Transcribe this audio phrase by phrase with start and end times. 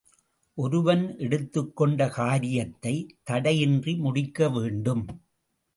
[0.57, 3.17] ஒருவன் எடுத்துக் கொண்ட காரியத்தை
[3.23, 5.05] தடையின்றி முடிக்க வேண்டும்.